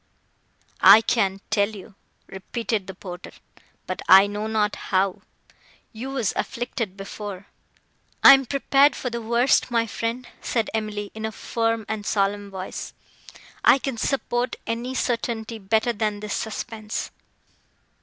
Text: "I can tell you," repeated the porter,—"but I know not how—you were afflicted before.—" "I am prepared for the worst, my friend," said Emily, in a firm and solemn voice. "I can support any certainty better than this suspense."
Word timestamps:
"I 0.81 1.01
can 1.01 1.41
tell 1.51 1.69
you," 1.69 1.93
repeated 2.25 2.87
the 2.87 2.95
porter,—"but 2.95 4.01
I 4.09 4.25
know 4.25 4.47
not 4.47 4.75
how—you 4.75 6.09
were 6.09 6.23
afflicted 6.35 6.97
before.—" 6.97 7.45
"I 8.23 8.33
am 8.33 8.47
prepared 8.47 8.95
for 8.95 9.11
the 9.11 9.21
worst, 9.21 9.69
my 9.69 9.85
friend," 9.85 10.27
said 10.41 10.71
Emily, 10.73 11.11
in 11.13 11.23
a 11.23 11.31
firm 11.31 11.85
and 11.87 12.03
solemn 12.03 12.49
voice. 12.49 12.93
"I 13.63 13.77
can 13.77 13.97
support 13.97 14.55
any 14.65 14.95
certainty 14.95 15.59
better 15.59 15.93
than 15.93 16.19
this 16.19 16.33
suspense." 16.33 17.11